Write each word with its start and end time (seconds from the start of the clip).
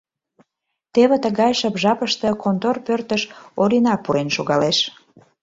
Теве 0.93 1.17
тыгай 1.23 1.51
шып 1.59 1.75
жапыште 1.83 2.29
контор 2.43 2.77
пӧртыш 2.85 3.23
Орина 3.61 3.93
пурен 4.03 4.29
шогалеш. 4.35 4.77